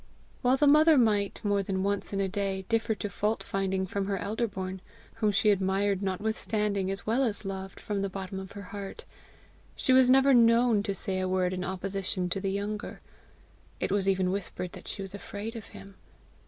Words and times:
While 0.41 0.57
the 0.57 0.65
mother 0.65 0.97
might, 0.97 1.39
more 1.43 1.61
than 1.61 1.83
once 1.83 2.11
in 2.11 2.19
a 2.19 2.27
day, 2.27 2.65
differ 2.69 2.95
to 2.95 3.07
fault 3.07 3.43
finding 3.43 3.85
from 3.85 4.07
her 4.07 4.17
elder 4.17 4.47
born 4.47 4.81
whom 5.17 5.31
she 5.31 5.51
admired, 5.51 6.01
notwithstanding, 6.01 6.89
as 6.89 7.05
well 7.05 7.23
as 7.23 7.45
loved, 7.45 7.79
from 7.79 8.01
the 8.01 8.09
bottom 8.09 8.39
of 8.39 8.53
her 8.53 8.63
heart 8.73 9.05
she 9.75 9.93
was 9.93 10.09
never 10.09 10.33
KNOWN 10.33 10.81
to 10.81 10.95
say 10.95 11.19
a 11.19 11.27
word 11.29 11.53
in 11.53 11.63
opposition 11.63 12.29
to 12.29 12.41
the 12.41 12.49
younger. 12.49 12.99
It 13.79 13.91
was 13.91 14.09
even 14.09 14.31
whispered 14.31 14.71
that 14.71 14.87
she 14.87 15.03
was 15.03 15.13
afraid 15.13 15.55
of 15.55 15.67
him. 15.67 15.93